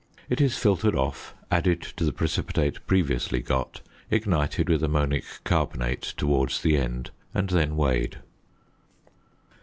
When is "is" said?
0.41-0.57